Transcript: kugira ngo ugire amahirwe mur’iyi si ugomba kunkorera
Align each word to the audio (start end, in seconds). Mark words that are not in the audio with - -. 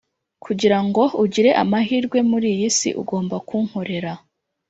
kugira 0.45 0.77
ngo 0.85 1.03
ugire 1.23 1.51
amahirwe 1.63 2.17
mur’iyi 2.29 2.67
si 2.77 2.89
ugomba 3.01 3.35
kunkorera 3.47 4.11